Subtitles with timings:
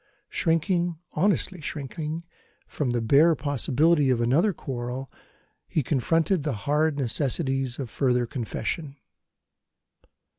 [0.29, 2.23] Shrinking, honestly shrinking,
[2.65, 5.11] from the bare possibility of another quarrel,
[5.67, 8.95] he confronted the hard necessities of further confession.